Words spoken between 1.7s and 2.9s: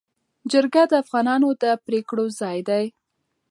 پرېکړو ځای دی.